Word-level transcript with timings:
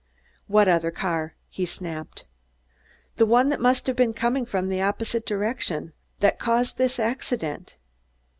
"What 0.47 0.67
other 0.67 0.89
car?" 0.89 1.35
he 1.47 1.63
snapped. 1.63 2.25
"The 3.17 3.25
one 3.27 3.49
that 3.49 3.61
must 3.61 3.85
have 3.85 3.95
been 3.95 4.15
coming 4.15 4.47
from 4.47 4.67
the 4.69 4.81
opposite 4.81 5.27
direction; 5.27 5.93
that 6.21 6.39
caused 6.39 6.77
this 6.79 6.97
accident." 6.97 7.77